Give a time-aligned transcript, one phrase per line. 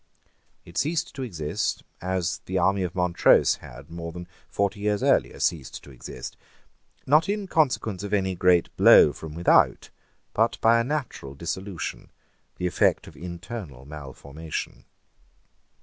[0.65, 5.39] It ceased to exist, as the army of Montrose had, more than forty years earlier,
[5.39, 6.35] ceased to exist,
[7.05, 9.91] not in consequence of any great blow from without,
[10.33, 12.09] but by a natural dissolution,
[12.55, 14.85] the effect of internal malformation.